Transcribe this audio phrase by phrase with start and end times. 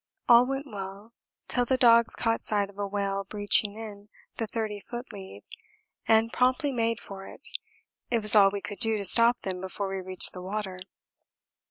[0.27, 1.13] All went well
[1.47, 5.13] till the dogs caught sight of a whale breeching in the 30 ft.
[5.13, 5.43] lead
[6.07, 7.47] and promptly made for it!
[8.09, 10.79] It was all we could do to stop them before we reached the water.